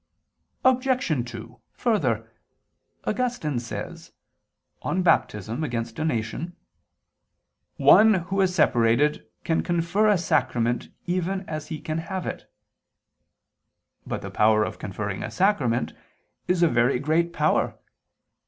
Obj. 0.65 1.25
2: 1.29 1.61
Further, 1.73 2.33
Augustine 3.05 3.59
says 3.59 4.11
(De 4.81 4.87
Unico 4.87 5.03
Bapt. 5.03 5.27
[*De 5.27 5.37
Bap. 5.37 5.71
contra 5.71 5.93
Donat. 5.93 6.09
vi, 6.25 6.37
5]): 6.37 6.53
"One 7.77 8.13
who 8.15 8.41
is 8.41 8.55
separated 8.55 9.27
can 9.43 9.61
confer 9.61 10.07
a 10.07 10.17
sacrament 10.17 10.89
even 11.05 11.47
as 11.47 11.67
he 11.67 11.79
can 11.79 11.99
have 11.99 12.25
it." 12.25 12.51
But 14.07 14.23
the 14.23 14.31
power 14.31 14.63
of 14.63 14.79
conferring 14.79 15.21
a 15.21 15.29
sacrament 15.29 15.93
is 16.47 16.63
a 16.63 16.67
very 16.67 16.97
great 16.97 17.31
power. 17.31 17.77